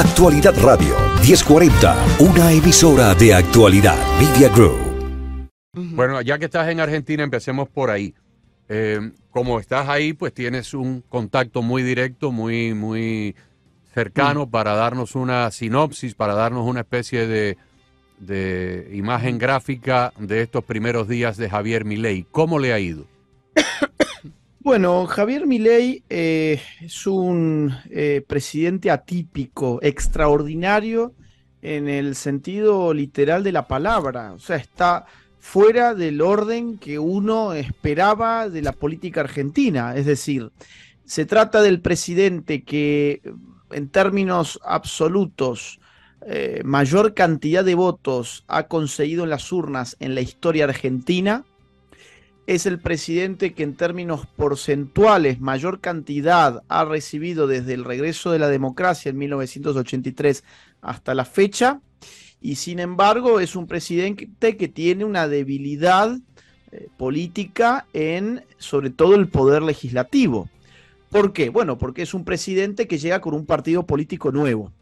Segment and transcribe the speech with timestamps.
[0.00, 5.50] Actualidad Radio 1040, una emisora de actualidad Media Group.
[5.74, 8.14] Bueno, ya que estás en Argentina, empecemos por ahí.
[8.70, 13.36] Eh, como estás ahí, pues tienes un contacto muy directo, muy, muy
[13.92, 17.58] cercano para darnos una sinopsis, para darnos una especie de,
[18.20, 22.26] de imagen gráfica de estos primeros días de Javier Milei.
[22.30, 23.04] ¿Cómo le ha ido?
[24.62, 31.14] Bueno, Javier Milei eh, es un eh, presidente atípico, extraordinario
[31.62, 34.34] en el sentido literal de la palabra.
[34.34, 35.06] O sea, está
[35.38, 39.96] fuera del orden que uno esperaba de la política argentina.
[39.96, 40.52] Es decir,
[41.06, 43.22] se trata del presidente que
[43.70, 45.80] en términos absolutos
[46.26, 51.46] eh, mayor cantidad de votos ha conseguido en las urnas en la historia argentina
[52.50, 58.40] es el presidente que en términos porcentuales mayor cantidad ha recibido desde el regreso de
[58.40, 60.42] la democracia en 1983
[60.80, 61.80] hasta la fecha,
[62.40, 66.18] y sin embargo es un presidente que tiene una debilidad
[66.72, 70.48] eh, política en sobre todo el poder legislativo.
[71.08, 71.50] ¿Por qué?
[71.50, 74.72] Bueno, porque es un presidente que llega con un partido político nuevo.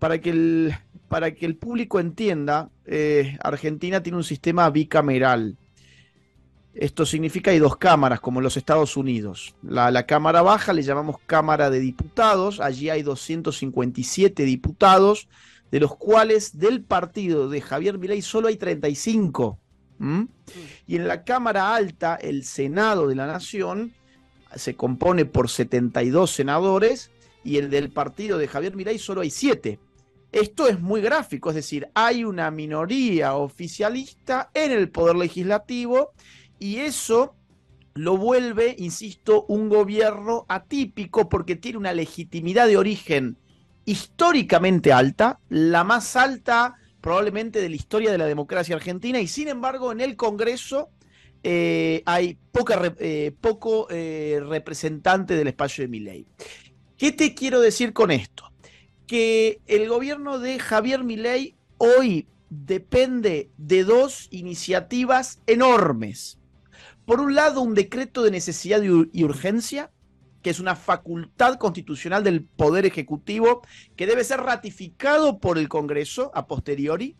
[0.00, 0.74] Para que el,
[1.06, 5.56] para que el público entienda, eh, Argentina tiene un sistema bicameral
[6.74, 9.54] esto significa hay dos cámaras, como en los Estados Unidos.
[9.62, 12.60] La, Cámara Baja le llamamos Cámara de Diputados.
[12.60, 15.28] Allí hay 257 diputados,
[15.70, 19.58] de los cuales del partido de Javier Milei solo hay 35.
[20.86, 23.92] Y en la Cámara Alta, el Senado de la Nación
[24.54, 27.10] se compone por 72 senadores
[27.44, 29.78] y el del partido de Javier Milei solo hay 7.
[30.32, 36.12] Esto es muy gráfico, es decir, hay una minoría oficialista en el poder legislativo
[36.60, 37.34] y eso
[37.94, 43.36] lo vuelve, insisto, un gobierno atípico porque tiene una legitimidad de origen
[43.84, 49.48] históricamente alta, la más alta probablemente de la historia de la democracia argentina, y sin
[49.48, 50.90] embargo en el Congreso
[51.42, 56.26] eh, hay poca, eh, poco eh, representante del espacio de mi ley.
[56.98, 58.52] ¿Qué te quiero decir con esto?
[59.06, 66.39] Que el gobierno de Javier Milei hoy depende de dos iniciativas enormes
[67.04, 69.90] por un lado, un decreto de necesidad y urgencia,
[70.42, 73.62] que es una facultad constitucional del Poder Ejecutivo
[73.96, 77.16] que debe ser ratificado por el Congreso a posteriori.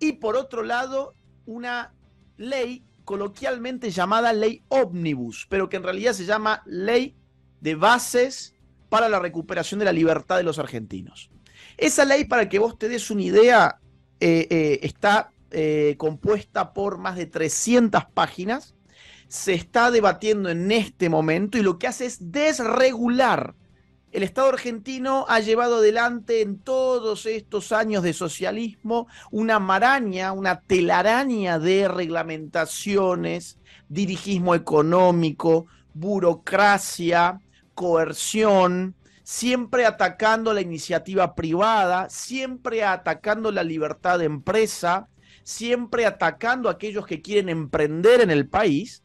[0.00, 1.14] Y por otro lado,
[1.46, 1.94] una
[2.36, 7.14] ley coloquialmente llamada ley ómnibus, pero que en realidad se llama ley
[7.60, 8.54] de bases
[8.88, 11.30] para la recuperación de la libertad de los argentinos.
[11.76, 13.78] Esa ley, para que vos te des una idea,
[14.20, 18.74] eh, eh, está eh, compuesta por más de 300 páginas
[19.28, 23.54] se está debatiendo en este momento y lo que hace es desregular.
[24.12, 30.60] El Estado argentino ha llevado adelante en todos estos años de socialismo una maraña, una
[30.60, 33.58] telaraña de reglamentaciones,
[33.88, 37.40] dirigismo económico, burocracia,
[37.74, 45.08] coerción, siempre atacando la iniciativa privada, siempre atacando la libertad de empresa,
[45.42, 49.03] siempre atacando a aquellos que quieren emprender en el país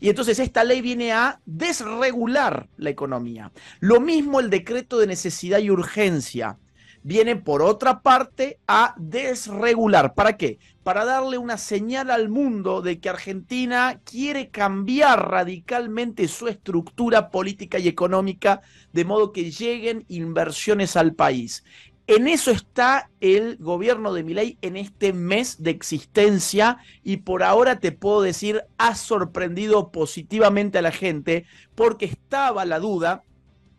[0.00, 3.52] y entonces esta ley viene a desregular la economía.
[3.80, 6.58] Lo mismo el decreto de necesidad y urgencia.
[7.02, 10.12] Viene por otra parte a desregular.
[10.14, 10.58] ¿Para qué?
[10.82, 17.78] Para darle una señal al mundo de que Argentina quiere cambiar radicalmente su estructura política
[17.78, 18.60] y económica
[18.92, 21.64] de modo que lleguen inversiones al país.
[22.10, 27.78] En eso está el gobierno de Milei en este mes de existencia y por ahora
[27.78, 31.44] te puedo decir, ha sorprendido positivamente a la gente
[31.76, 33.22] porque estaba la duda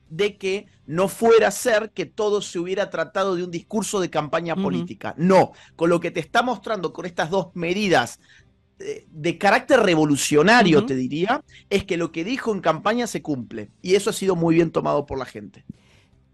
[0.10, 4.10] de que no fuera a ser que todo se hubiera tratado de un discurso de
[4.10, 5.14] campaña política.
[5.18, 8.22] No, con lo que te está mostrando con estas dos medidas
[8.80, 13.72] eh, de carácter revolucionario, te diría, es que lo que dijo en campaña se cumple.
[13.82, 15.66] Y eso ha sido muy bien tomado por la gente.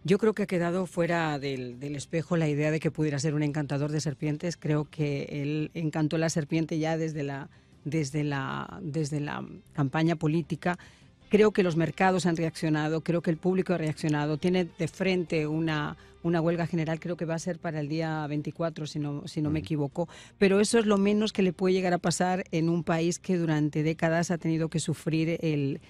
[0.07, 3.43] Yo creo que ha quedado fuera del, espejo la idea de que pudiera ser un
[3.43, 4.55] encantador de serpientes.
[4.55, 7.49] Creo que él encantó la serpiente ya desde la,
[7.83, 10.79] desde la, desde la campaña política.
[11.27, 14.37] Creo que los mercados han reaccionado, creo que el público ha reaccionado.
[14.37, 18.25] Tiene de frente una, una huelga general, creo que va a ser para el día
[18.27, 20.07] 24, si no, si no me equivoco.
[20.37, 23.35] Pero eso es lo menos que le puede llegar a pasar en un país que
[23.35, 25.81] durante décadas ha tenido que sufrir el,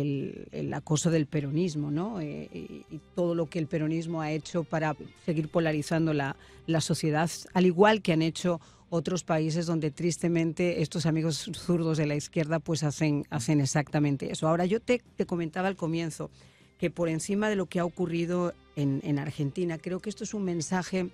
[0.00, 2.20] el, acoso del peronismo ¿no?
[2.20, 6.36] Eh, y, todo lo que el peronismo ha hecho para seguir polarizando la,
[6.66, 8.60] la, sociedad, al igual que han hecho
[8.90, 14.48] otros países donde tristemente estos amigos zurdos de la izquierda pues hacen, hacen exactamente eso.
[14.48, 16.30] Ahora yo te, te comentaba al comienzo
[16.78, 20.34] que por encima de lo que ha ocurrido en, en Argentina, creo que esto es
[20.34, 21.08] un mensaje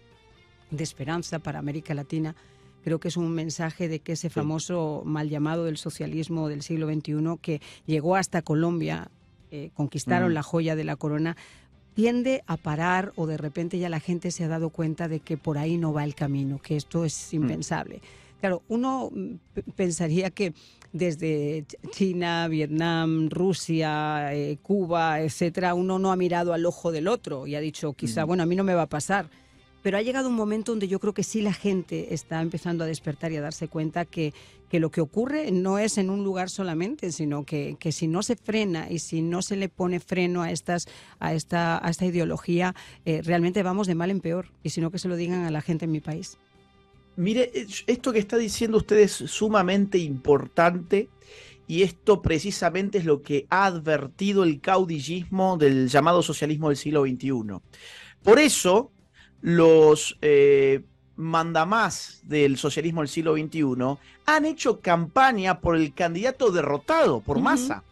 [0.70, 2.34] de esperanza para América Latina.
[2.82, 6.86] Creo que es un mensaje de que ese famoso mal llamado del socialismo del siglo
[6.88, 9.10] XXI que llegó hasta Colombia,
[9.50, 10.34] eh, conquistaron Mm.
[10.34, 11.36] la joya de la corona,
[11.94, 15.36] tiende a parar o de repente ya la gente se ha dado cuenta de que
[15.36, 18.00] por ahí no va el camino, que esto es impensable.
[18.40, 19.34] Claro, uno mm,
[19.76, 20.54] pensaría que
[20.92, 27.08] desde Ch- China, Vietnam, Rusia, eh, Cuba, etcétera, uno no ha mirado al ojo del
[27.08, 29.28] otro y ha dicho, quizá, bueno, a mí no me va a pasar.
[29.82, 32.86] Pero ha llegado un momento donde yo creo que sí la gente está empezando a
[32.86, 34.34] despertar y a darse cuenta que,
[34.68, 38.22] que lo que ocurre no es en un lugar solamente, sino que, que si no
[38.22, 40.86] se frena y si no se le pone freno a, estas,
[41.18, 42.74] a, esta, a esta ideología,
[43.06, 44.48] eh, realmente vamos de mal en peor.
[44.62, 46.36] Y si no, que se lo digan a la gente en mi país.
[47.16, 51.08] Mire, es- esto que está diciendo usted es sumamente importante
[51.66, 57.02] y esto precisamente es lo que ha advertido el caudillismo del llamado socialismo del siglo
[57.02, 57.60] XXI.
[58.22, 58.92] Por eso,
[59.40, 60.82] los eh,
[61.16, 67.44] mandamás del socialismo del siglo XXI han hecho campaña por el candidato derrotado, por Ujú,
[67.44, 67.82] Massa.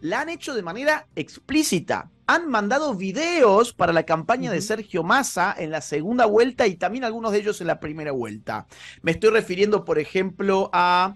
[0.00, 2.10] La han hecho de manera explícita.
[2.26, 4.60] Han mandado videos para la campaña de.
[4.60, 8.66] Sergio Massa en la segunda vuelta y también algunos de ellos en la primera vuelta.
[9.02, 11.14] Me estoy refiriendo, por ejemplo, a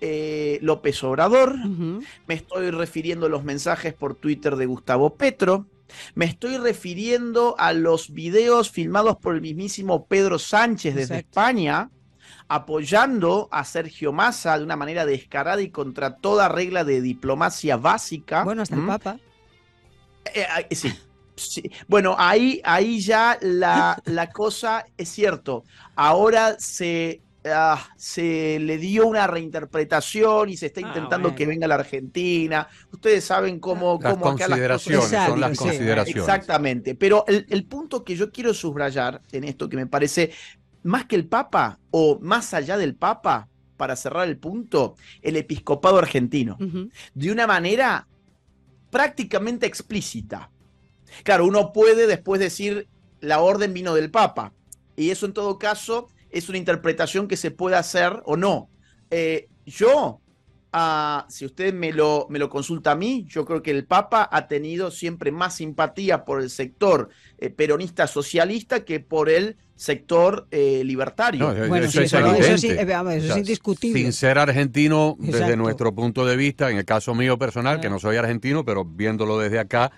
[0.00, 5.66] eh, López Obrador, me estoy refiriendo a los mensajes por Twitter de Gustavo Petro,
[6.14, 11.40] me estoy refiriendo a los videos filmados por el mismísimo Pedro Sánchez desde Exacto.
[11.40, 11.90] España,
[12.48, 18.44] apoyando a Sergio Massa de una manera descarada y contra toda regla de diplomacia básica.
[18.44, 18.88] Bueno, hasta el ¿m?
[18.88, 19.18] Papa.
[20.34, 20.92] Eh, eh, sí.
[21.36, 21.70] sí.
[21.88, 25.64] Bueno, ahí, ahí ya la, la cosa es cierto.
[25.96, 31.36] Ahora se, ah, se le dio una reinterpretación y se está Ah, intentando bueno.
[31.36, 32.68] que venga la Argentina.
[32.92, 35.56] Ustedes saben cómo, Las cómo acá las cosas- consideraciones, son las sí.
[35.58, 36.22] consideraciones.
[36.22, 36.94] Exactamente.
[36.94, 40.30] Pero el, el punto que yo quiero subrayar en esto que me parece
[40.82, 45.98] más que el Papa o más allá del Papa, para cerrar el punto, el episcopado
[45.98, 46.56] argentino
[47.14, 48.06] de una manera
[48.90, 50.50] prácticamente explícita.
[51.24, 52.86] Claro, uno puede después decir
[53.20, 54.52] la orden vino del Papa,
[54.96, 58.68] y eso en todo caso es una interpretación que se puede hacer o no.
[59.10, 60.20] Eh, yo,
[60.72, 64.28] ah, si usted me lo, me lo consulta a mí, yo creo que el Papa
[64.30, 67.08] ha tenido siempre más simpatía por el sector
[67.38, 71.52] eh, peronista socialista que por el sector eh, libertario.
[71.52, 72.46] No, Bueno, eso sí, es eso, evidente.
[72.46, 74.00] eso sí, vamos, eso O sea, es indiscutible.
[74.02, 78.00] Sin ser argentino, desde nuestro punto de vista, en el caso mío personal, que no
[78.00, 79.92] soy argentino, pero viéndolo desde acá,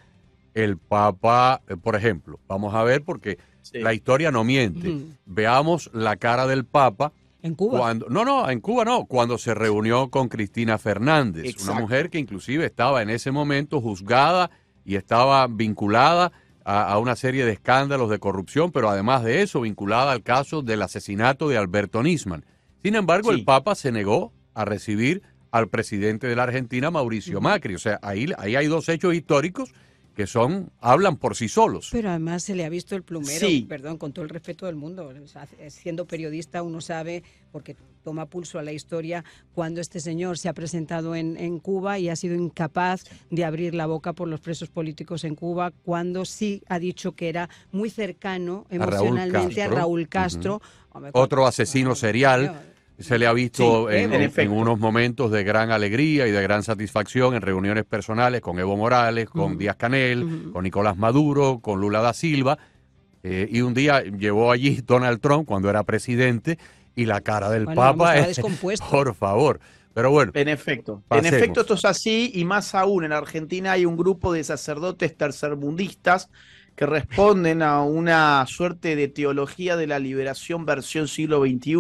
[0.53, 3.39] el Papa, eh, por ejemplo, vamos a ver porque
[3.73, 3.79] Sí.
[3.79, 4.97] la historia no miente.
[5.27, 7.79] Veamos la cara del Papa En Cuba.
[7.79, 11.73] cuando, no, no, en Cuba no, cuando se reunió con Cristina Fernández, Exacto.
[11.73, 14.51] una mujer que inclusive estaba en ese momento juzgada
[14.85, 16.33] y estaba vinculada
[16.65, 20.63] a, a una serie de escándalos de corrupción, pero además de eso, vinculada al caso
[20.63, 22.45] del asesinato de Alberto Nisman.
[22.83, 23.39] Sin embargo, Sí.
[23.39, 25.23] el Papa se negó a recibir
[25.53, 27.75] al presidente de la Argentina, Mauricio Macri.
[27.75, 29.73] O sea, ahí, ahí hay dos hechos históricos
[30.17, 31.91] que son, hablan por sí solos.
[31.93, 33.67] Pero además se le ha visto el plumero, Sí.
[33.69, 35.13] perdón, con todo el respeto del mundo.
[35.69, 37.23] Siendo periodista uno sabe,
[37.53, 39.25] porque toma pulso a la historia,
[39.55, 43.75] cuando este señor se ha presentado en, en Cuba y ha sido incapaz de abrir
[43.75, 47.91] la boca por los presos políticos en Cuba, cuando sí ha dicho que era muy
[47.91, 48.85] cercano A Raúl
[49.19, 49.77] emocionalmente a Castro.
[49.77, 50.63] Raúl Castro.
[50.93, 52.59] Hombre, Otro asesino serial.
[52.99, 57.35] Se le ha visto Sí, en, unos momentos de gran alegría y de gran satisfacción
[57.35, 59.59] en reuniones personales con Evo Morales, con.
[59.59, 62.59] Díaz Canel, con Nicolás Maduro, con Lula da Silva.
[63.23, 66.59] eh, y un día llevó allí Donald Trump cuando era presidente
[66.95, 68.87] y la cara del Bueno, Papa es, descompuesto.
[68.91, 69.61] por favor.
[69.93, 71.33] Pero bueno, En efecto, Pasemos.
[71.33, 75.17] en efecto esto es así y más aún en Argentina hay un grupo de sacerdotes
[75.17, 76.29] tercermundistas
[76.75, 81.77] que responden a una suerte de teología de la liberación versión siglo XXI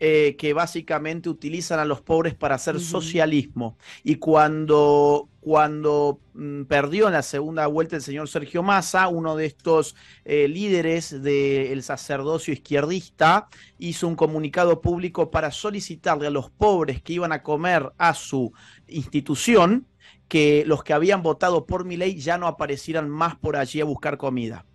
[0.00, 7.06] eh, que básicamente utilizan a los pobres para hacer socialismo y cuando cuando mm, perdió
[7.06, 12.52] en la segunda vuelta el señor Sergio Massa, uno de estos eh, líderes del sacerdocio
[12.52, 18.14] izquierdista, hizo un comunicado público para solicitarle a los pobres que iban a comer a
[18.14, 18.52] su
[18.88, 19.86] institución
[20.28, 23.84] que los que habían votado por mi ley ya no aparecieran más por allí a
[23.84, 24.66] buscar comida.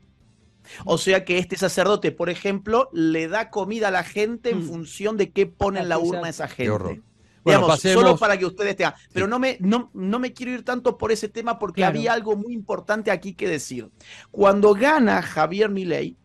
[0.86, 4.68] O sea que este sacerdote, por ejemplo, le da comida a la gente en Mm.
[4.68, 6.90] función de qué pone en la urna esa Qué horror.
[6.94, 7.04] gente.
[7.44, 8.94] Bueno, Digamos, pasemos- solo para que ustedes tengan.
[9.12, 11.98] Pero no me, no, no me quiero ir tanto por ese tema porque Claro.
[11.98, 13.90] había algo muy importante aquí que decir.
[14.32, 16.16] Cuando gana Javier Milei,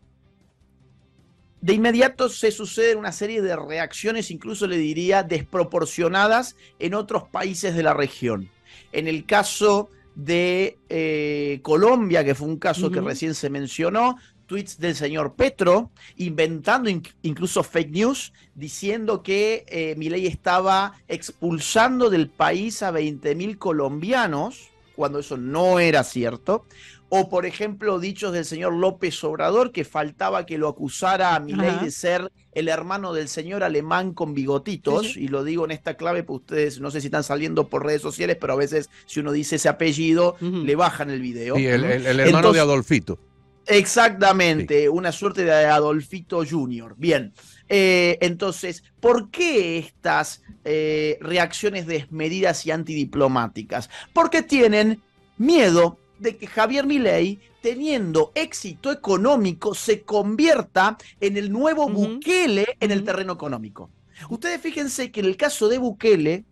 [1.61, 7.75] de inmediato se suceden una serie de reacciones, incluso le diría desproporcionadas en otros países
[7.75, 8.49] de la región.
[8.93, 14.17] En el caso de eh, Colombia, que fue un caso que recién se mencionó,
[14.49, 16.89] tweets del señor Petro, inventando
[17.21, 25.19] incluso fake news, diciendo que eh, Milei estaba expulsando del país a 20.000 colombianos, cuando
[25.19, 26.65] eso no era cierto.
[27.11, 31.79] O, por ejemplo, dichos del señor López Obrador, que faltaba que lo acusara a Milei
[31.79, 35.17] de ser el hermano del señor alemán con bigotitos.
[35.17, 38.03] Y lo digo en esta clave, pues ustedes no sé si están saliendo por redes
[38.03, 41.55] sociales, pero a veces si uno dice ese apellido, le bajan el video.
[41.55, 43.17] Sí, el, hermano de Adolfito.
[43.65, 46.95] Exactamente, una suerte de Adolfito Junior.
[46.97, 47.33] Bien,
[47.69, 53.89] eh, entonces, ¿por qué estas eh, reacciones desmedidas y antidiplomáticas?
[54.11, 55.01] Porque tienen
[55.37, 62.91] miedo de que Javier Milei, teniendo éxito económico, se convierta en el nuevo Bukele en
[62.91, 63.89] el terreno económico.
[64.29, 66.45] Ustedes fíjense que en el caso de Bukele,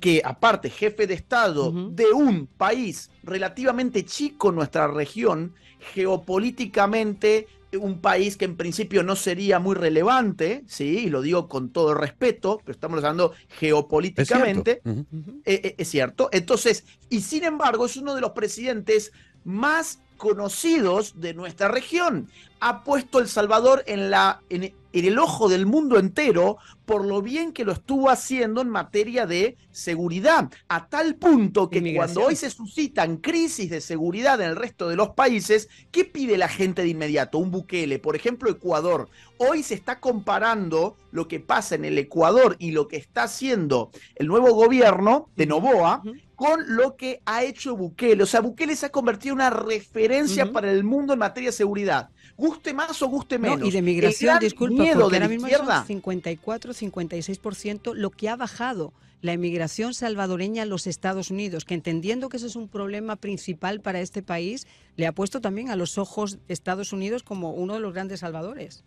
[0.00, 5.54] que aparte jefe de Estado de un país relativamente chico en nuestra región,
[5.94, 7.46] geopolíticamente
[7.78, 11.94] un país que en principio no sería muy relevante, sí, y lo digo con todo
[11.94, 15.32] respeto, pero estamos hablando geopolíticamente, es cierto.
[15.44, 16.28] Eh, eh, es cierto.
[16.32, 19.12] Entonces, y sin embargo, es uno de los presidentes
[19.44, 22.28] más conocidos de nuestra región.
[22.60, 27.52] Ha puesto El Salvador en, la, en, el ojo del mundo entero por lo bien
[27.52, 32.50] que lo estuvo haciendo en materia de seguridad, a tal punto que cuando hoy se
[32.50, 36.88] suscitan crisis de seguridad en el resto de los países, ¿qué pide la gente de
[36.88, 37.38] inmediato?
[37.38, 39.08] Un Bukele, por ejemplo, Ecuador.
[39.38, 43.90] Hoy se está comparando lo que pasa en el Ecuador y lo que está haciendo
[44.14, 46.04] el nuevo gobierno de Novoa
[46.42, 48.24] con lo que ha hecho Bukele.
[48.24, 51.56] O sea, Bukele se ha convertido en una referencia para el mundo en materia de
[51.56, 52.10] seguridad.
[52.36, 53.68] Guste más o guste menos.
[53.68, 59.32] y de migración, disculpa, porque ahora mismo izquierda, 54, 56% lo que ha bajado la
[59.34, 64.00] emigración salvadoreña a los Estados Unidos, que entendiendo que ese es un problema principal para
[64.00, 67.94] este país, le ha puesto también a los ojos Estados Unidos como uno de los
[67.94, 68.82] grandes salvadores.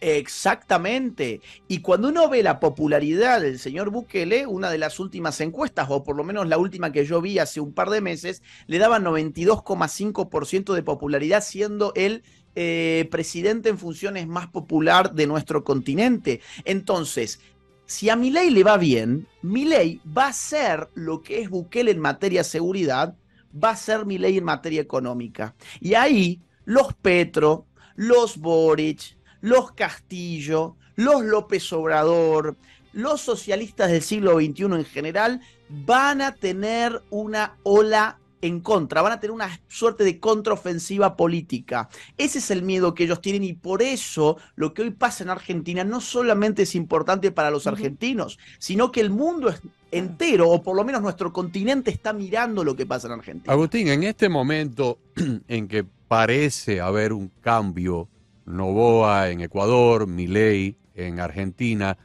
[0.00, 1.40] Exactamente.
[1.68, 6.04] Y cuando uno ve la popularidad del señor Bukele, una de las últimas encuestas, o
[6.04, 8.98] por lo menos la última que yo vi hace un par de meses, le daba
[8.98, 12.22] 92,5% de popularidad, siendo el
[12.54, 16.40] eh, presidente en funciones más popular de nuestro continente.
[16.64, 17.40] Entonces,
[17.86, 22.00] si a Milei le va bien, Milei va a ser lo que es Bukele en
[22.00, 23.16] materia de seguridad,
[23.52, 25.54] va a ser Milei en materia económica.
[25.80, 32.56] Y ahí los Petro, los Boric, los Castillo, los López Obrador,
[32.92, 39.12] los socialistas del siglo XXI en general van a tener una ola en contra, van
[39.12, 41.88] a tener una suerte de contraofensiva política.
[42.16, 45.30] Ese es el miedo que ellos tienen y por eso lo que hoy pasa en
[45.30, 49.52] Argentina no solamente es importante para los argentinos, sino que el mundo
[49.90, 53.52] entero, o por lo menos nuestro continente, está mirando lo que pasa en Argentina.
[53.52, 54.98] Agustín, en este momento
[55.48, 58.08] en que parece haber un cambio
[58.46, 61.98] Novoa en Ecuador, Milei en Argentina,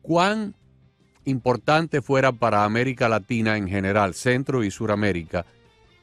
[0.00, 0.54] ¿cuán
[1.24, 5.46] importante fuera para América Latina en general, Centro y Suramérica,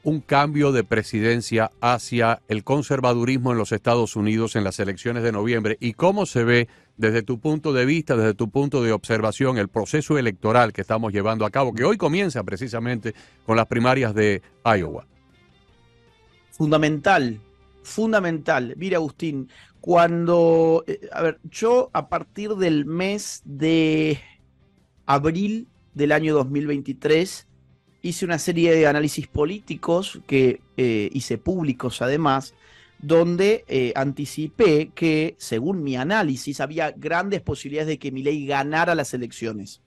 [0.02, 5.32] un cambio de presidencia hacia el conservadurismo en los Estados Unidos en las elecciones de
[5.32, 9.58] noviembre y cómo se ve desde tu punto de vista, desde tu punto de observación,
[9.58, 13.14] el proceso electoral que estamos llevando a cabo, que hoy comienza precisamente
[13.44, 15.06] con las primarias de Iowa.
[16.50, 17.40] Fundamental,
[17.82, 18.74] fundamental.
[18.76, 19.48] Mira, Agustín,
[19.80, 24.20] cuando, eh, a ver, yo a partir del mes de
[25.06, 27.46] abril del año 2023
[28.02, 32.54] hice una serie de análisis políticos que eh, hice públicos además,
[32.98, 39.14] donde eh, anticipé que, según mi análisis, había grandes posibilidades de que ley ganara las
[39.14, 39.80] elecciones.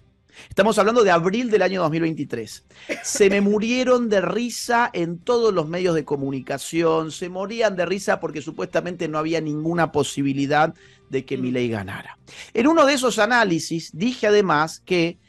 [0.49, 2.65] Estamos hablando de abril del año 2023.
[3.03, 8.19] Se me murieron de risa en todos los medios de comunicación, se morían de risa
[8.19, 10.73] porque supuestamente no había ninguna posibilidad
[11.09, 11.53] de que mi mm.
[11.53, 12.17] ley ganara.
[12.53, 15.19] En uno de esos análisis dije además que,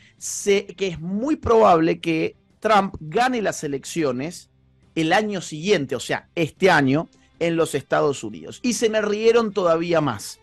[0.44, 4.50] que es muy probable que Trump gane las elecciones
[4.94, 7.08] el año siguiente, o sea, este año,
[7.40, 8.61] en los Estados Unidos.
[8.62, 10.38] Y se me rieron todavía más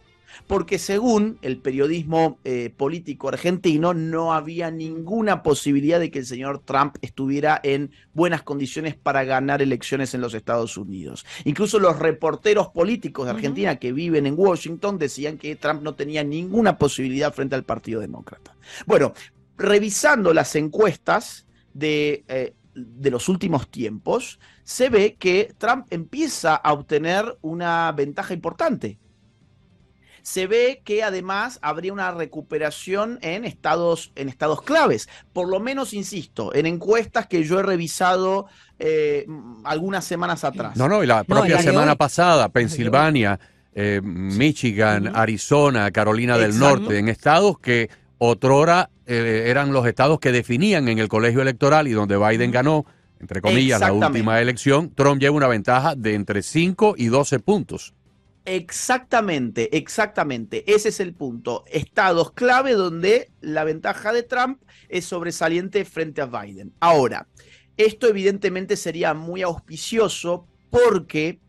[0.48, 6.60] porque según el periodismo eh, político argentino no había ninguna posibilidad de que el señor
[6.60, 11.26] Trump estuviera en buenas condiciones para ganar elecciones en los Estados Unidos.
[11.46, 16.24] Incluso los reporteros políticos de Argentina que viven en Washington decían que Trump no tenía
[16.24, 18.56] ninguna posibilidad frente al Partido Demócrata.
[18.86, 19.14] Bueno,
[19.58, 22.24] revisando las encuestas de...
[22.28, 28.98] Eh, de los últimos tiempos, se ve que Trump empieza a obtener una ventaja importante
[30.24, 35.10] se ve que además habría una recuperación en estados, en estados claves.
[35.34, 38.48] Por lo menos, insisto, en encuestas que yo he revisado
[38.80, 39.28] eh,
[39.64, 40.76] algunas semanas atrás.
[40.78, 43.40] No, no, y la propia semana pasada, Pensilvania,
[43.74, 50.32] eh, Michigan, Arizona, Carolina del Norte, en estados que otrora eh, eran los estados que
[50.32, 52.86] definían en el colegio electoral y donde Biden ganó,
[53.20, 57.94] entre comillas, la última elección, Trump lleva una ventaja de entre 5 y 12 puntos.
[58.46, 60.64] Exactamente, exactamente.
[60.74, 61.64] Ese es el punto.
[61.68, 66.74] Estados clave donde la ventaja de Trump es sobresaliente frente a Biden.
[66.80, 67.28] Ahora,
[67.78, 71.40] esto evidentemente sería muy auspicioso porque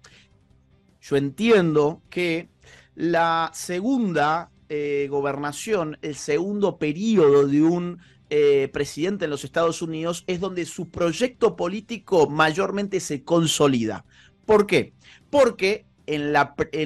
[1.01, 2.51] yo entiendo que
[2.95, 7.99] la segunda eh, gobernación, el segundo periodo de un
[8.31, 14.05] eh, presidente en los Estados Unidos es donde su proyecto político mayormente se consolida.
[14.47, 14.95] ¿Por qué?
[15.31, 16.33] Porque en,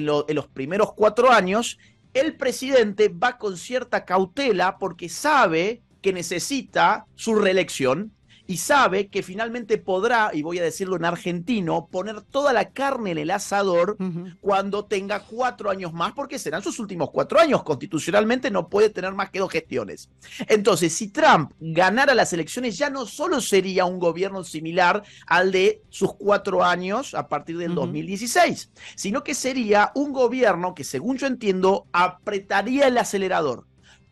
[0.05, 1.77] los primeros cuatro años,
[2.13, 8.11] el presidente va con cierta cautela porque sabe que necesita su reelección
[8.47, 13.11] y sabe que finalmente podrá, y voy a decirlo en argentino, poner toda la carne
[13.11, 13.97] en el asador
[14.41, 17.63] cuando tenga cuatro años más, porque serán sus últimos cuatro años.
[17.63, 20.09] Constitucionalmente no puede tener más que dos gestiones.
[20.47, 25.81] Entonces, si Trump ganara las elecciones, ya no solo sería un gobierno similar al de
[25.89, 31.27] sus cuatro años a partir del 2016, sino que sería un gobierno que, según yo
[31.27, 33.66] entiendo, apretaría el acelerador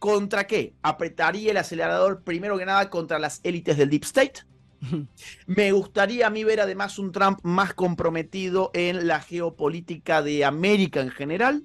[0.06, 0.76] ¿Contra qué?
[0.84, 4.42] Apretaría el acelerador primero que nada contra las élites del Deep State.
[5.48, 11.02] Me gustaría a mí ver además un Trump más comprometido en la geopolítica de América
[11.02, 11.64] en general,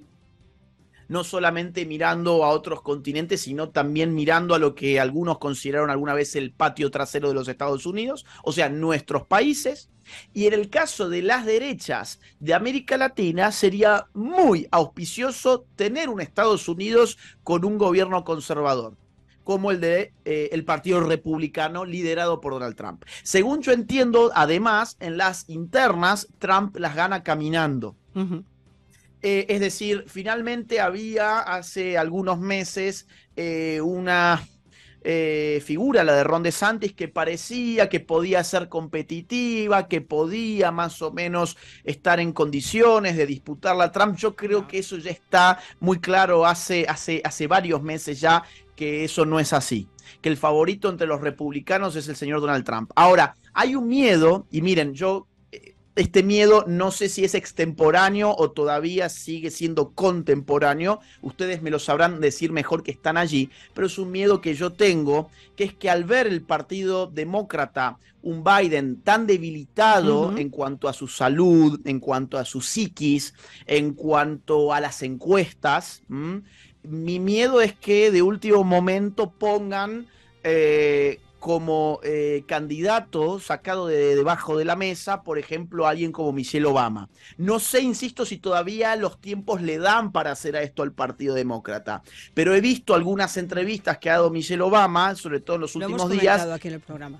[1.07, 6.15] no solamente mirando a otros continentes, sino también mirando a lo que algunos consideraron alguna
[6.15, 9.91] vez el patio trasero de los Estados Unidos, o sea, nuestros países.
[10.33, 16.21] Y en el caso de las derechas de América Latina, sería muy auspicioso tener un
[16.21, 18.95] Estados Unidos con un gobierno conservador
[19.43, 23.03] como el de eh, el Partido Republicano liderado por Donald Trump.
[23.23, 27.95] Según yo entiendo, además, en las internas, Trump las gana caminando.
[29.23, 34.43] Eh, es decir, finalmente había hace algunos meses eh, una
[35.03, 41.01] eh, figura, la de Ron DeSantis, que parecía que podía ser competitiva, que podía más
[41.01, 44.15] o menos estar en condiciones de disputarla a Trump.
[44.15, 48.43] Yo creo que eso ya está muy claro hace, hace, hace varios meses ya
[48.75, 49.87] que eso no es así,
[50.21, 52.91] que el favorito entre los republicanos es el señor Donald Trump.
[52.95, 55.27] Ahora, hay un miedo, y miren, yo
[55.95, 60.99] este miedo no sé si es extemporáneo o todavía sigue siendo contemporáneo.
[61.21, 64.71] Ustedes me lo sabrán decir mejor que están allí, pero es un miedo que yo
[64.71, 70.87] tengo, que es que al ver el Partido Demócrata, un Biden tan debilitado en cuanto
[70.87, 73.33] a su salud, en cuanto a su psiquis,
[73.65, 80.07] en cuanto a las encuestas, mi miedo es que de último momento pongan...
[80.43, 86.67] Eh, como eh, candidato sacado de debajo de la mesa, por ejemplo, alguien como Michelle
[86.67, 87.09] Obama.
[87.35, 91.33] No sé, insisto, si todavía los tiempos le dan para hacer a esto al Partido
[91.33, 92.03] Demócrata,
[92.35, 96.11] pero he visto algunas entrevistas que ha dado Michelle Obama, sobre todo en los últimos
[96.11, 96.43] días.
[96.43, 97.19] aquí en el programa.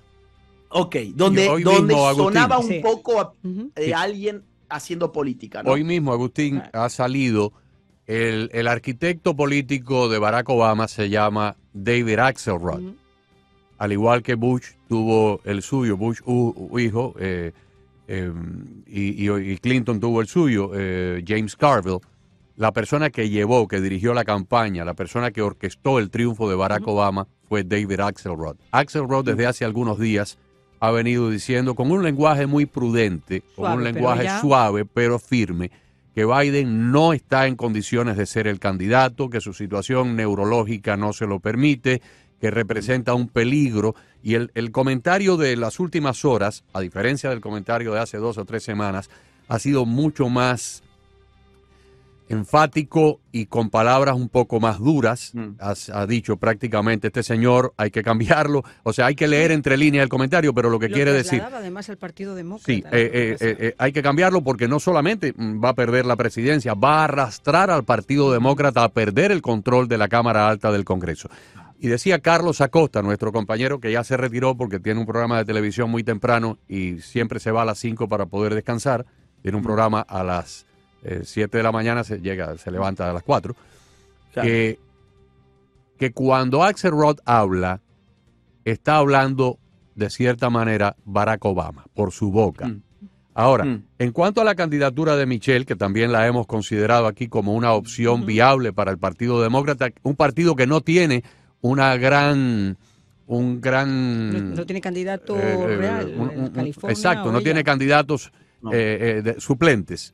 [0.69, 5.63] Ok, donde, donde sonaba un poco de alguien haciendo política.
[5.65, 7.53] Hoy mismo, Agustín, ha salido
[8.05, 13.00] el, el, arquitecto político de Barack Obama, se llama David Axelrod
[13.81, 16.19] al igual que Bush tuvo el suyo, Bush
[16.77, 17.51] hijo, eh,
[18.07, 21.97] em, y, Clinton tuvo el suyo, eh, James Carville,
[22.57, 26.55] la persona que llevó, que dirigió la campaña, la persona que orquestó el triunfo de
[26.55, 28.55] Barack Obama fue David Axelrod.
[28.69, 30.37] Axelrod desde hace algunos días
[30.79, 35.71] ha venido diciendo con un lenguaje muy prudente, con un lenguaje suave pero firme,
[36.13, 41.13] que Biden no está en condiciones de ser el candidato, que su situación neurológica no
[41.13, 42.03] se lo permite,
[42.41, 43.95] que representa un peligro.
[44.23, 48.37] Y el, el, comentario de las últimas horas, a diferencia del comentario de hace dos
[48.37, 49.09] o tres semanas,
[49.47, 50.83] ha sido mucho más
[52.31, 55.31] enfático y con palabras un poco más duras.
[55.33, 55.49] Mm.
[55.59, 58.63] Ha, dicho prácticamente, este señor hay que cambiarlo.
[58.83, 61.41] O sea, hay que leer entre líneas el comentario, pero lo que quiere decir...
[61.41, 62.65] además el Partido Demócrata.
[62.65, 66.73] Sí, eh, eh, eh, hay que cambiarlo porque no solamente va a perder la presidencia,
[66.73, 70.83] va a arrastrar al Partido Demócrata a perder el control de la Cámara Alta del
[70.83, 71.29] Congreso.
[71.83, 75.45] Y decía Carlos Acosta, nuestro compañero que ya se retiró porque tiene un programa de
[75.45, 79.07] televisión muy temprano y siempre se va a las 5 para poder descansar.
[79.41, 80.67] Tiene un programa a las
[81.23, 83.55] 7 eh, de la mañana, se, llega, se levanta a las 4.
[84.31, 84.77] Que,
[85.97, 87.81] que cuando Axel Roth habla,
[88.63, 89.57] está hablando
[89.95, 92.67] de cierta manera Barack Obama, por su boca.
[92.67, 92.83] Mm.
[93.33, 93.83] Ahora, Mm.
[93.97, 97.73] en cuanto a la candidatura de Michelle, que también la hemos considerado aquí como una
[97.73, 101.23] opción viable para el Partido Demócrata, un partido que no tiene
[101.61, 102.77] una gran,
[103.27, 104.53] un No, gran...
[104.55, 106.13] no tiene candidato eh, eh, real.
[106.17, 107.43] un- California exacto, no ella.
[107.45, 108.71] tiene candidatos No.
[108.73, 110.13] eh, eh, de- suplentes.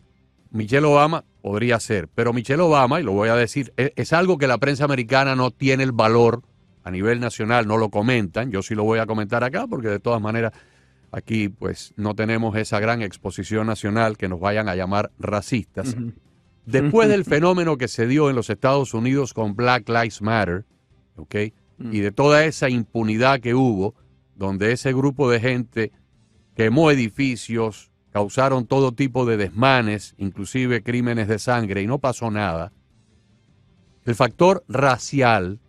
[0.52, 4.38] Michelle Obama podría ser, pero Michelle Obama, y lo voy a decir, e- es, algo
[4.38, 6.42] que la prensa americana no tiene el valor
[6.84, 10.00] a nivel nacional, no lo comentan, yo sí lo voy a comentar acá porque de
[10.00, 10.54] todas maneras
[11.12, 15.96] aquí pues no tenemos esa gran exposición nacional que nos vayan a llamar racistas.
[16.66, 20.64] Después del fenómeno que se dio en los Estados Unidos con Black Lives Matter,
[21.18, 21.36] ¿ok?
[21.78, 21.94] Mm.
[21.94, 23.96] Y de toda esa impunidad que hubo,
[24.36, 25.92] donde ese grupo de gente
[26.56, 32.72] quemó edificios, causaron todo tipo de desmanes, inclusive crímenes de sangre, y no pasó nada.
[34.06, 35.60] El factor racial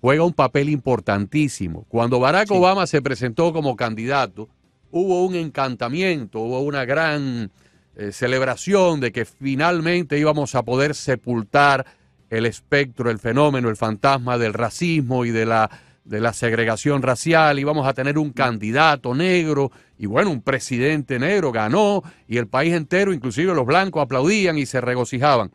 [0.00, 1.84] juega un papel importantísimo.
[1.88, 2.54] Cuando Barack Sí.
[2.54, 4.48] Obama se presentó como candidato,
[4.90, 7.50] hubo un encantamiento, hubo una gran
[7.96, 11.84] eh, celebración de que finalmente íbamos a poder sepultar
[12.30, 15.70] el espectro, el fenómeno, el fantasma del racismo y de la,
[16.04, 21.52] de la segregación racial, íbamos a tener un candidato negro y bueno, un presidente negro
[21.52, 25.50] ganó y el país entero, inclusive los blancos, aplaudían y se regocijaban.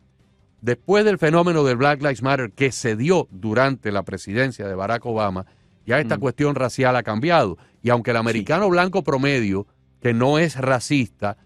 [0.60, 5.04] Después del fenómeno del Black Lives Matter que se dio durante la presidencia de Barack
[5.06, 5.46] Obama,
[5.86, 6.20] ya esta Mm.
[6.20, 7.58] cuestión racial ha cambiado.
[7.82, 9.66] Y aunque el americano blanco promedio,
[10.00, 11.36] que no es racista,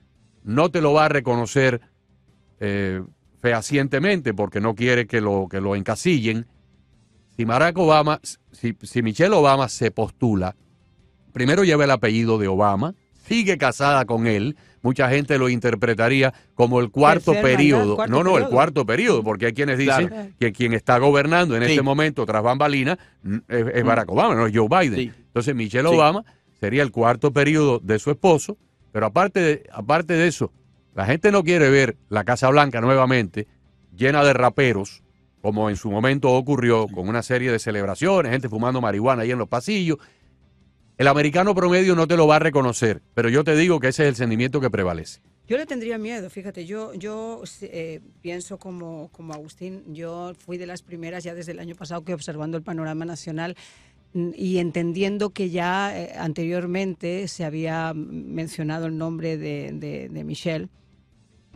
[0.44, 1.80] no te lo va a reconocer
[2.60, 3.02] eh,
[3.40, 6.46] fehacientemente porque no quiere que lo, que lo encasillen,
[7.36, 8.20] si Barack Obama,
[8.52, 10.56] si, si Michelle Obama se postula,
[11.32, 12.94] primero lleva el apellido de Obama,
[13.26, 17.96] sigue casada con él, mucha gente lo interpretaría como el cuarto Tercer mandato, periodo.
[17.96, 20.30] cuarto no, no, el cuarto periodo, porque hay quienes dicen Claro.
[20.40, 21.70] que quien está gobernando en Sí.
[21.72, 23.86] este momento tras bambalina mm, es, es Mm.
[23.86, 24.94] Barack Obama, no es Joe Biden.
[24.98, 25.12] Sí.
[25.26, 25.94] Entonces Michelle Sí.
[25.94, 26.24] Obama
[26.58, 28.56] sería el cuarto periodo de su esposo,
[28.90, 30.50] pero aparte de, aparte de eso,
[30.98, 33.46] la gente no quiere ver la Casa Blanca nuevamente
[33.96, 35.04] llena de raperos,
[35.40, 39.38] como en su momento ocurrió con una serie de celebraciones, gente fumando marihuana ahí en
[39.38, 39.98] los pasillos.
[40.96, 44.02] El americano promedio no te lo va a reconocer, pero yo te digo que ese
[44.02, 45.20] es el sentimiento que prevalece.
[45.46, 50.66] Yo le tendría miedo, fíjate, yo, yo eh, pienso como, como Agustín, yo fui de
[50.66, 53.54] las primeras ya desde el año pasado que observando el panorama nacional
[54.14, 60.24] mm, y entendiendo que ya eh, anteriormente se había mencionado el nombre de, de, de
[60.24, 60.68] Michelle,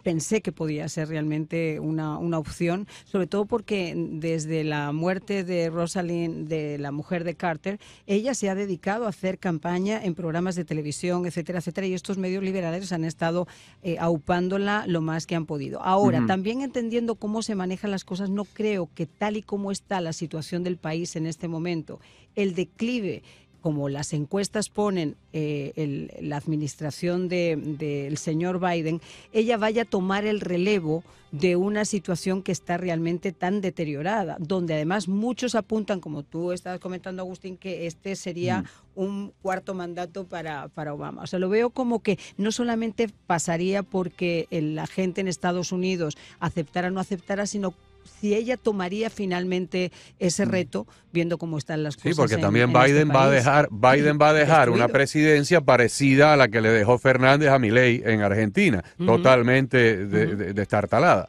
[0.03, 5.71] pensé que podía ser realmente una, una opción, sobre todo porque desde la muerte de
[5.71, 10.55] Rosalind, de la mujer de Carter, ella se ha dedicado a hacer campaña en programas
[10.55, 13.47] de televisión, etcétera, etcétera, y estos medios liberales han estado
[13.83, 15.83] eh, aupándola lo más que han podido.
[15.83, 20.01] Ahora, también entendiendo cómo se manejan las cosas, no creo que tal y como está
[20.01, 22.01] la situación del país en este momento,
[22.35, 23.23] el declive
[23.62, 29.01] como las encuestas ponen eh, el- la administración del de, señor Biden,
[29.33, 34.75] ella vaya a tomar el relevo de una situación que está realmente tan deteriorada, donde
[34.75, 40.68] además muchos apuntan, como tú estabas comentando, Agustín, que este sería un cuarto mandato para,
[40.68, 41.22] para Obama.
[41.22, 45.72] O sea, lo veo como que no solamente pasaría porque el- la gente en Estados
[45.72, 47.72] Unidos aceptara o no aceptara, sino
[48.05, 52.12] si ella tomaría finalmente ese reto, viendo cómo están las cosas.
[52.12, 54.88] Sí, porque en- también en este Biden va a dejar, Biden va a dejar una
[54.88, 60.37] presidencia parecida a la que le dejó Fernández a Milei en Argentina, totalmente de- Ujú.
[60.37, 61.29] de- destartalada.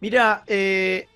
[0.00, 1.06] Mira, eh,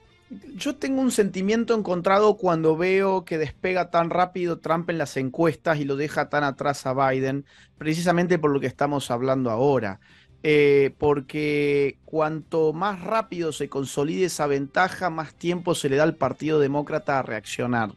[0.56, 5.78] yo tengo un sentimiento encontrado cuando veo que despega tan rápido Trump en las encuestas
[5.78, 7.44] y lo deja tan atrás a Biden,
[7.78, 10.00] precisamente por lo que estamos hablando ahora.
[10.48, 16.14] Eh, porque cuanto más rápido se consolide esa ventaja, más tiempo se le da al
[16.14, 17.90] Partido Demócrata a reaccionar.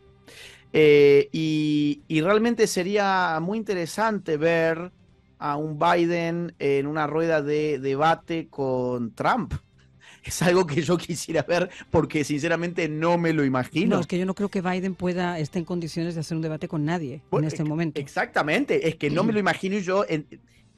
[0.74, 4.92] Eh, y, y realmente sería muy interesante ver
[5.38, 9.54] a un Biden en una rueda de debate con Trump.
[10.24, 13.96] Es algo que yo quisiera ver porque sinceramente no me lo imagino.
[13.96, 16.42] No, es que yo no creo que Biden pueda, esté en condiciones de hacer un
[16.42, 18.02] debate con nadie Bueno, en este ex- momento.
[18.02, 20.26] Exactamente, es que no me lo imagino yo en-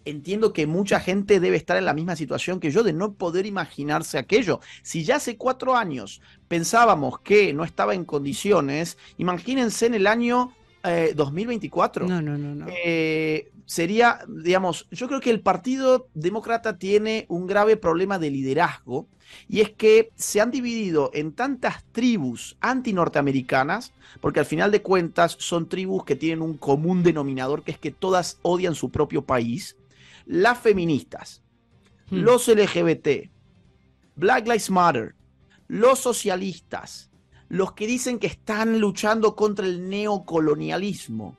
[0.05, 3.45] entiendo que mucha gente debe estar en la misma situación que yo de no poder
[3.45, 4.59] imaginarse aquello.
[4.81, 10.53] Si ya hace cuatro años pensábamos que no estaba en condiciones, imagínense en el año
[10.83, 12.07] eh, 2024.
[12.07, 12.67] No, no, no, no.
[12.83, 19.07] Eh, sería, digamos, yo creo que el Partido Demócrata tiene un grave problema de liderazgo
[19.47, 25.37] y es que se han dividido en tantas tribus anti-norteamericanas, porque al final de cuentas
[25.39, 29.77] son tribus que tienen un común denominador, que es que todas odian su propio país,
[30.31, 31.41] las feministas,
[32.11, 32.23] Hmm.
[32.23, 33.31] los LGBT,
[34.15, 35.15] Black Lives Matter,
[35.67, 37.09] los socialistas,
[37.47, 41.37] los que dicen que están luchando contra el neocolonialismo,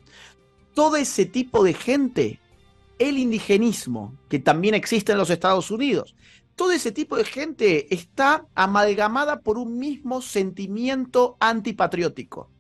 [0.75, 2.41] todo ese tipo de gente
[2.99, 6.15] el indigenismo, que también existe en los Estados Unidos.
[6.55, 12.51] Todo ese tipo de gente está amalgamada por un mismo sentimiento antipatriótico.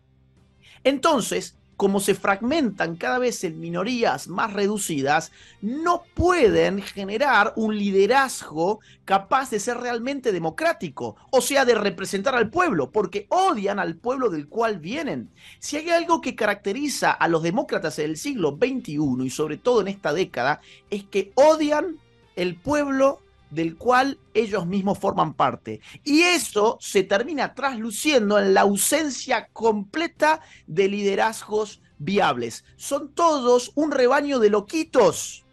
[0.82, 8.78] Entonces, como se fragmentan cada vez en minorías más reducidas, no pueden generar un liderazgo
[9.04, 14.30] capaz de ser realmente democrático, o sea, de representar al pueblo, porque odian al pueblo
[14.30, 15.30] del cual vienen.
[15.58, 19.88] Si hay algo que caracteriza a los demócratas del siglo XXI y sobre todo en
[19.88, 21.96] esta década, es que odian
[22.36, 25.80] el pueblo del cual ellos mismos forman parte.
[26.02, 32.64] Y eso se termina trasluciendo en la ausencia completa de liderazgos viables.
[32.76, 35.44] Son todos un rebaño de loquitos.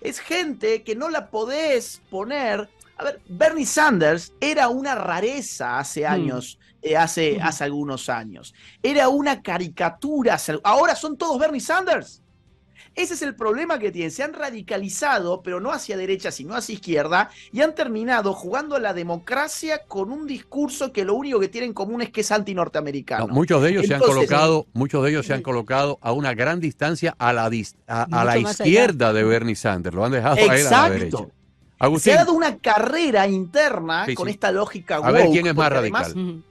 [0.00, 2.68] Es gente que no la podés poner.
[2.96, 6.12] A ver, Bernie Sanders era una rareza hace hmm.
[6.12, 7.42] años, eh, hace, hmm.
[7.42, 8.54] hace algunos años.
[8.82, 10.38] Era una caricatura.
[10.62, 12.23] Ahora son todos Bernie Sanders.
[12.94, 14.10] Ese es el problema que tienen.
[14.10, 18.80] Se han radicalizado, pero no hacia derecha, sino hacia izquierda, y han terminado jugando a
[18.80, 22.30] la democracia con un discurso que lo único que tienen en común es que es
[22.30, 23.28] anti-norteamericano.
[23.28, 26.60] muchos de ellos se han colocado, muchos de ellos se han colocado a una gran
[26.60, 27.50] distancia a la,
[27.86, 29.94] a, la izquierda de Bernie Sanders.
[29.94, 31.18] Lo han dejado a él a la derecha.
[31.98, 35.08] se ha dado una carrera interna con esta lógica woke.
[35.08, 36.04] A ver quién es más radical.
[36.04, 36.44] Además,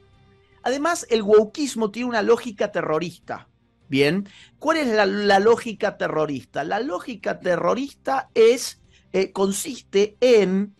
[0.63, 3.47] además, el wokeismo tiene una lógica terrorista.
[3.89, 4.27] Bien,
[4.59, 6.63] ¿cuál es la, lógica terrorista?
[6.63, 10.73] La lógica terrorista es, eh, consiste en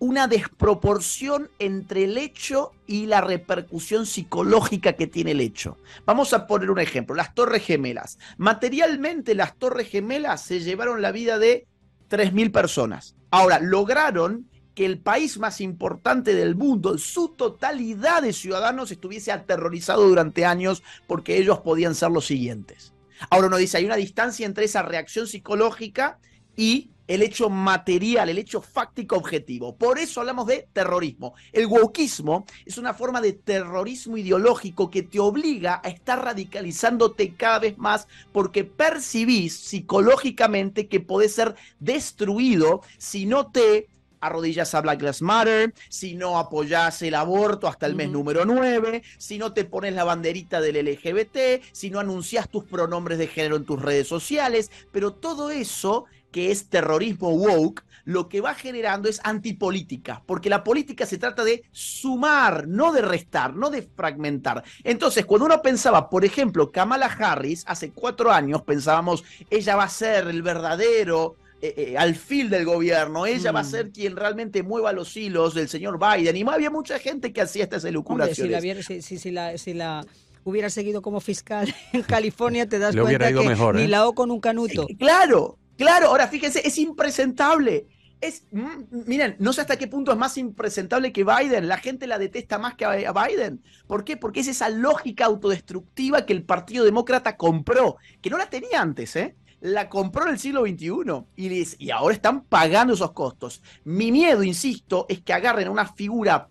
[0.00, 5.76] una desproporción entre el hecho y la repercusión psicológica que tiene el hecho.
[6.04, 8.18] Vamos a poner un ejemplo, las Torres Gemelas.
[8.36, 11.66] Materialmente las Torres Gemelas se llevaron la vida de
[12.10, 13.16] 3.000 personas.
[13.30, 14.48] Ahora, lograron
[14.78, 20.84] que el país más importante del mundo, su totalidad de ciudadanos, estuviese aterrorizado durante años
[21.08, 22.92] porque ellos podían ser los siguientes.
[23.28, 26.20] Ahora uno dice, hay una distancia entre esa reacción psicológica
[26.54, 29.74] y el hecho material, el hecho fáctico objetivo.
[29.74, 31.34] Por eso hablamos de terrorismo.
[31.52, 37.58] El wokismo es una forma de terrorismo ideológico que te obliga a estar radicalizándote cada
[37.58, 43.88] vez más porque percibís psicológicamente que podés ser destruido si no te
[44.20, 49.02] arrodillas a Black Lives Matter, si no apoyas el aborto hasta el mes número 9,
[49.18, 53.56] si no te pones la banderita del LGBT, si no anuncias tus pronombres de género
[53.56, 59.08] en tus redes sociales, pero todo eso que es terrorismo woke, lo que va generando
[59.08, 64.64] es antipolítica, porque la política se trata de sumar, no de restar, no de fragmentar.
[64.82, 69.90] Entonces, cuando uno pensaba, por ejemplo, Kamala Harris, hace cuatro años pensábamos, ella va a
[69.90, 73.70] ser el verdadero eh, eh, al fil del gobierno, ella va a mm.
[73.70, 76.36] ser quien realmente mueva los hilos del señor Biden.
[76.36, 78.86] Y había mucha gente que hacía estas elucubraciones.
[78.86, 80.06] si, la, si, la,
[80.44, 83.88] hubiera seguido como fiscal en California, te das cuenta que mejor, ni ¿eh?
[83.88, 84.86] la O con un canuto.
[84.98, 86.08] claro, claro.
[86.08, 87.88] Ahora fíjense, es impresentable.
[88.20, 91.66] Es, miren, no sé hasta qué punto es más impresentable que Biden.
[91.66, 93.64] La gente la detesta más que a Biden.
[93.88, 94.16] ¿Por qué?
[94.16, 99.16] Porque es esa lógica autodestructiva que el Partido Demócrata compró, que no la tenía antes,
[99.16, 99.34] ¿eh?
[99.60, 103.62] La compró en el siglo XXI y, y ahora están pagando esos costos.
[103.84, 106.48] Mi miedo, insisto, es que agarren una figura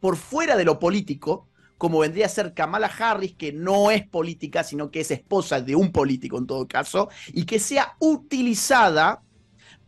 [0.00, 4.64] por fuera de lo político, como vendría a ser Kamala Harris, que no es política,
[4.64, 9.22] sino que es esposa de un político en todo caso, y que sea utilizada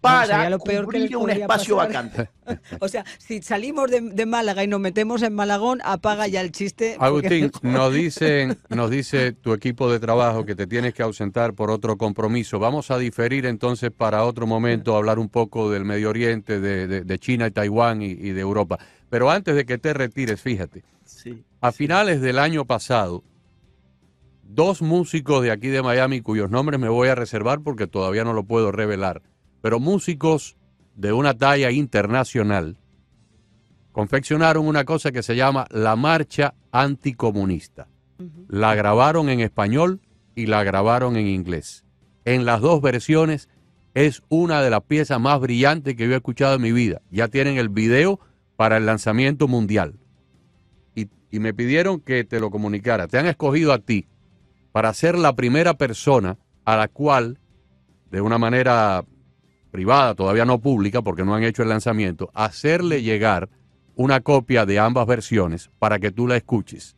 [0.05, 2.29] para lo peor cubrir un espacio vacante.
[2.81, 6.97] o sea, si salimos de, Málaga y nos metemos en Malagón, apaga ya el chiste.
[6.99, 11.71] Agustín, nos, dicen, nos dice tu equipo de trabajo que te tienes que ausentar por
[11.71, 12.59] otro compromiso.
[12.59, 17.47] Vamos a diferir entonces para otro momento, hablar un poco del Medio Oriente, de, China
[17.47, 18.79] y Taiwán y, de Europa.
[19.09, 20.83] Pero antes de que te retires, fíjate,
[21.61, 23.23] a finales del año pasado,
[24.43, 28.33] dos músicos de aquí de Miami, cuyos nombres me voy a reservar porque todavía no
[28.33, 29.23] lo puedo revelar,
[29.65, 30.59] pero músicos
[30.95, 32.77] de una talla internacional
[33.93, 37.89] confeccionaron una cosa que se llama la Marcha Anticomunista.
[38.47, 40.03] La grabaron en español
[40.35, 41.87] y la grabaron en inglés.
[42.27, 43.49] En las dos versiones
[43.95, 47.01] es una de las piezas más brillantes que yo he escuchado en mi vida.
[47.11, 48.21] Ya tienen el video
[48.57, 49.95] para el lanzamiento mundial.
[50.95, 53.09] Y, y me pidieron que te lo comunicara.
[53.09, 54.09] Te han escogido a ti
[54.73, 57.39] para ser la primera persona a la cual,
[58.11, 59.07] de una manera
[59.75, 63.49] privada, todavía no pública porque no han hecho el lanzamiento, hacerle llegar
[63.97, 66.95] una copia de ambas versiones para que tú la escuches.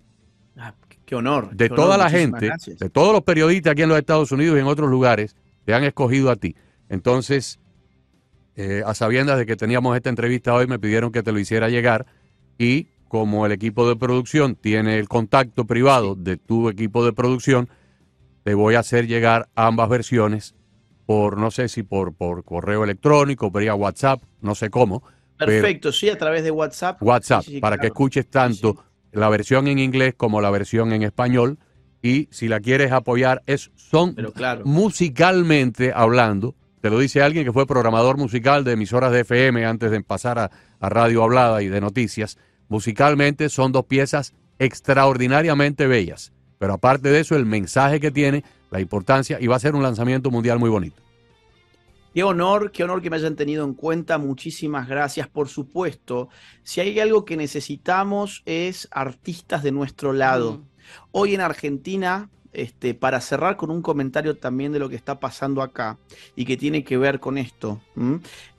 [0.58, 0.74] Ah,
[1.06, 1.56] qué honor.
[1.56, 4.66] De toda la gente, de todos los periodistas aquí en los Estados Unidos y en
[4.66, 6.54] otros lugares, te han escogido a ti.
[6.90, 7.60] Entonces,
[8.56, 11.70] eh, a sabiendas de que teníamos esta entrevista hoy, me pidieron que te lo hiciera
[11.70, 12.04] llegar
[12.58, 17.70] y como el equipo de producción tiene el contacto privado de tu equipo de producción,
[18.42, 20.55] te voy a hacer llegar ambas versiones
[21.06, 25.02] por no sé si por, por correo electrónico, vía WhatsApp, no sé cómo.
[25.38, 27.00] Perfecto, sí, a través de WhatsApp.
[27.02, 31.58] WhatsApp, para que escuches tanto la versión en inglés como la versión en español.
[32.02, 34.16] Y si la quieres apoyar, es, son
[34.64, 36.54] musicalmente hablando.
[36.80, 40.38] Te lo dice alguien que fue programador musical de emisoras de FM antes de pasar
[40.38, 42.38] a, a radio hablada y de noticias.
[42.68, 46.32] Musicalmente son dos piezas extraordinariamente bellas.
[46.58, 49.82] Pero aparte de eso, el mensaje que tiene, la importancia, y va a ser un
[49.82, 51.02] lanzamiento mundial muy bonito.
[52.16, 54.16] Qué honor, qué honor que me hayan tenido en cuenta.
[54.16, 55.28] Muchísimas gracias.
[55.28, 56.30] Por supuesto,
[56.62, 60.52] si hay algo que necesitamos es artistas de nuestro lado.
[60.52, 60.64] Mm.
[61.12, 65.60] Hoy en Argentina este, para cerrar con un comentario también de lo que está pasando
[65.60, 65.98] acá
[66.34, 67.82] y que tiene que ver con esto.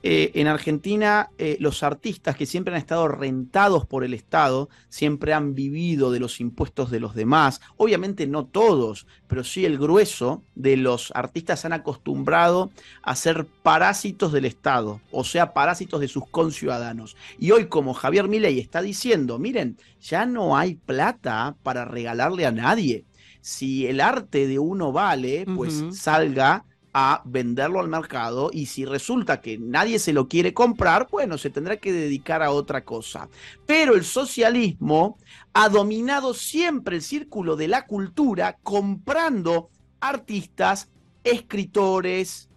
[0.04, 5.34] Eh, en Argentina, eh, los artistas que siempre han estado rentados por el Estado, siempre
[5.34, 7.60] han vivido de los impuestos de los demás.
[7.76, 12.70] Obviamente no todos, pero sí el grueso de los artistas han acostumbrado
[13.02, 17.16] a ser parásitos del Estado, o sea, parásitos de sus conciudadanos.
[17.36, 22.52] Y hoy, como Javier Milei está diciendo, miren, ya no hay plata para regalarle a
[22.52, 23.04] nadie
[23.40, 29.40] si el arte de uno vale, pues salga a venderlo al mercado y si resulta
[29.40, 33.28] que nadie se lo quiere comprar, bueno, se tendrá que dedicar a otra cosa.
[33.66, 35.18] Pero el socialismo
[35.52, 39.70] ha dominado siempre el círculo de la cultura comprando
[40.00, 40.90] artistas,
[41.24, 42.48] escritores,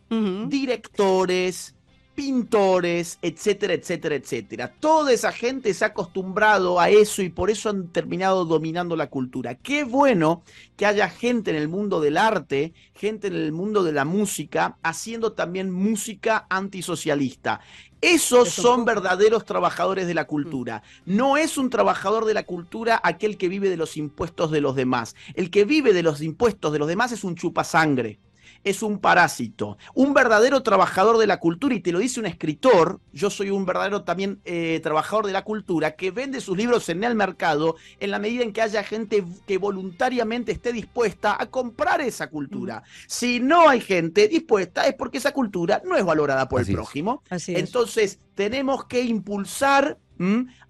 [0.48, 1.76] directores,
[2.16, 4.74] pintores, etcétera, etcétera, etcétera.
[4.80, 9.10] Toda esa gente se ha acostumbrado a eso y por eso han terminado dominando la
[9.10, 9.56] cultura.
[9.56, 10.44] Qué bueno
[10.76, 14.78] que haya gente en el mundo del arte, gente en el mundo de la música,
[14.84, 17.62] haciendo también música antisocialista.
[18.02, 20.82] Esos son verdaderos trabajadores de la cultura.
[21.06, 24.76] No es un trabajador de la cultura aquel que vive de los impuestos de los
[24.76, 25.16] demás.
[25.36, 28.20] El que vive de los impuestos de los demás es un chupasangre
[28.64, 29.78] es un parásito.
[29.94, 33.66] Un verdadero trabajador de la cultura, y te lo dice un escritor, yo soy un
[33.66, 38.12] verdadero también eh, trabajador de la cultura, que vende sus libros en el mercado en
[38.12, 42.84] la medida en que haya gente que voluntariamente esté dispuesta a comprar esa cultura.
[43.08, 47.24] Si no hay gente dispuesta es porque esa cultura no es valorada por el prójimo.
[47.48, 50.00] Entonces tenemos que impulsar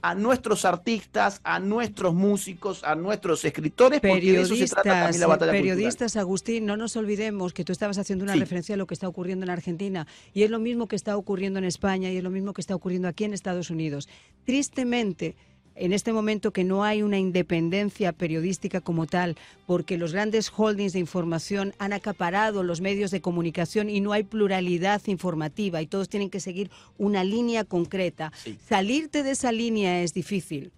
[0.02, 5.20] a nuestros artistas, a nuestros músicos, a nuestros escritores, porque de eso se trata también
[5.20, 8.88] la batalla Periodistas, Agustín, no nos olvidemos que tú estabas haciendo una referencia a lo
[8.88, 12.18] que está ocurriendo en Argentina y es lo mismo que está ocurriendo en España y
[12.18, 14.08] es lo mismo que está ocurriendo aquí en Estados Unidos.
[14.46, 15.36] Tristemente,
[15.76, 20.94] en este momento que no hay una independencia periodística como tal, porque los grandes holdings
[20.94, 26.10] de información han acaparado los medios de comunicación y no hay pluralidad informativa y todos
[26.10, 28.32] tienen que seguir una línea concreta.
[28.68, 30.72] Salirte de esa línea es difícil.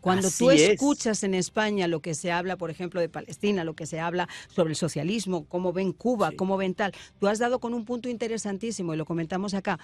[0.00, 3.84] Cuando tú escuchas en España lo que se habla, por ejemplo, de Palestina, lo que
[3.84, 7.74] se habla sobre el socialismo, cómo ven Cuba, cómo ven tal, tú has dado con
[7.74, 9.78] un punto interesantísimo y lo comentamos acá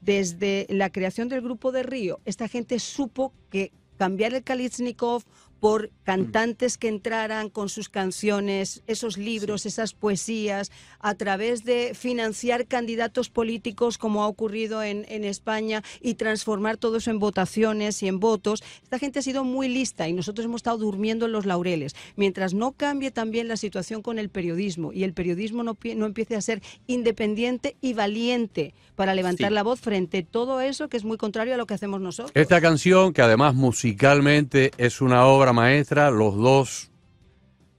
[0.00, 5.24] desde la creación del grupo de Río, esta gente supo que cambiar el Kalishnikov
[5.60, 12.66] por cantantes que entraran con sus canciones, esos libros, esas poesías, a través de financiar
[12.66, 18.08] candidatos políticos como ha ocurrido en, en, España y transformar todo eso en votaciones y
[18.08, 18.64] en votos.
[18.82, 21.94] Esta gente ha sido muy lista y nosotros hemos estado durmiendo en los laureles.
[22.16, 26.36] Mientras no cambie también la situación con el periodismo y el periodismo no, no empiece
[26.36, 31.04] a ser independiente y valiente para levantar la voz frente a todo eso que es
[31.04, 32.32] muy contrario a lo que hacemos nosotros.
[32.34, 36.90] Esta canción, que además musicalmente es una obra maestra, los dos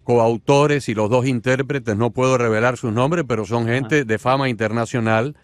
[0.04, 4.50] coautores y los dos intérpretes, no puedo revelar sus nombres, pero son gente de fama
[4.50, 5.36] internacional.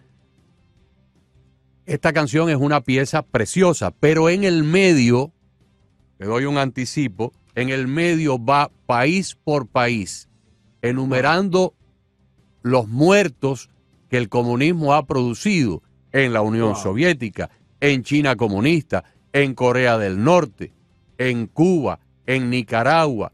[1.86, 5.32] Esta canción es una pieza preciosa, pero en el medio,
[6.18, 10.28] le doy un anticipo, en el medio va país por país,
[10.82, 11.74] enumerando
[12.62, 13.70] los muertos
[14.10, 20.22] que el comunismo ha producido en la Unión Soviética, en China comunista, en Corea del
[20.22, 20.72] Norte,
[21.16, 23.32] en Cuba, en Nicaragua,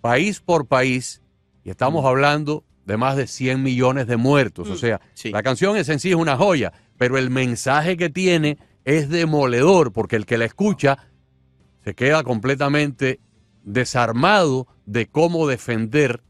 [0.00, 1.20] país por país,
[1.62, 2.06] y estamos mm.
[2.06, 4.66] hablando de más de 100 millones de muertos.
[4.66, 8.56] O mm, sea, la canción en sí es una joya, pero el mensaje que tiene
[8.86, 11.10] es demoledor, porque el que la escucha
[11.84, 13.20] se queda completamente
[13.62, 16.22] desarmado de cómo defender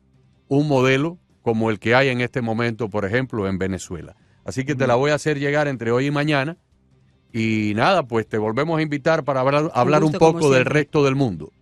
[0.48, 4.16] un modelo como el que hay en este momento, por ejemplo, en Venezuela.
[4.44, 6.56] Así que te la voy a hacer llegar entre hoy y mañana.
[7.32, 11.14] Y nada, pues te volvemos a invitar para hablar, hablar un poco del resto del
[11.14, 11.52] mundo.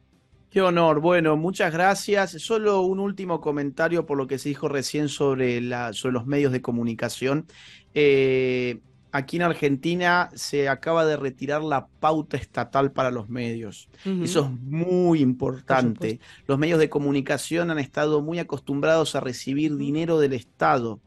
[0.50, 1.00] Qué honor.
[1.00, 2.30] Bueno, muchas gracias.
[2.42, 6.52] Solo un último comentario por lo que se dijo recién sobre, la, sobre los medios
[6.52, 7.46] de comunicación.
[7.94, 8.80] Eh,
[9.12, 13.88] aquí en Argentina se acaba de retirar la pauta estatal para los medios.
[14.04, 16.20] Eso es muy importante.
[16.46, 21.00] Los medios de comunicación han estado muy acostumbrados a recibir dinero del Estado.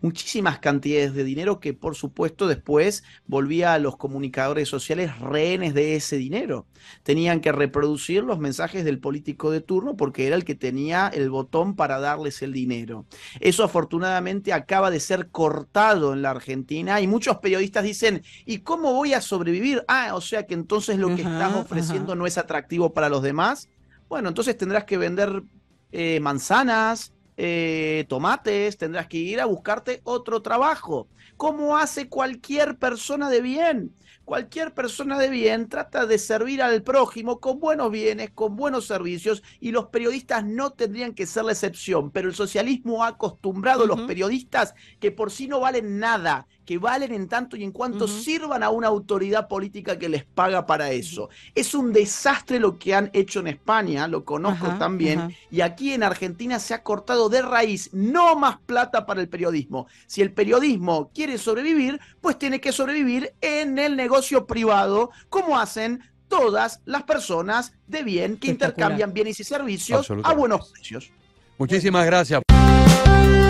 [0.00, 5.96] Muchísimas cantidades de dinero que por supuesto después volvía a los comunicadores sociales rehenes de
[5.96, 6.66] ese dinero.
[7.02, 11.30] Tenían que reproducir los mensajes del político de turno porque era el que tenía el
[11.30, 13.06] botón para darles el dinero.
[13.40, 18.92] Eso afortunadamente acaba de ser cortado en la Argentina y muchos periodistas dicen, ¿y cómo
[18.92, 19.84] voy a sobrevivir?
[19.88, 23.68] Ah, o sea que entonces lo que estás ofreciendo no es atractivo para los demás.
[24.08, 25.42] Bueno, entonces tendrás que vender
[25.90, 27.12] eh, manzanas,
[27.44, 33.92] eh, tomates, tendrás que ir a buscarte otro trabajo, como hace cualquier persona de bien.
[34.24, 39.42] Cualquier persona de bien trata de servir al prójimo con buenos bienes, con buenos servicios,
[39.58, 42.12] y los periodistas no tendrían que ser la excepción.
[42.12, 46.78] Pero el socialismo ha acostumbrado a los periodistas que por sí no valen nada, que
[46.78, 50.90] valen en tanto y en cuanto sirvan a una autoridad política que les paga para
[50.90, 51.28] eso.
[51.54, 56.02] Es un desastre lo que han hecho en España, lo conozco también, y aquí en
[56.02, 59.86] Argentina se ha cortado de raíz, no más plata para el periodismo.
[60.06, 66.02] Si el periodismo quiere sobrevivir, pues tiene que sobrevivir en el negocio privado, como hacen
[66.28, 71.10] todas las personas de bien que intercambian bienes y servicios a buenos precios.
[71.58, 72.42] Muchísimas gracias.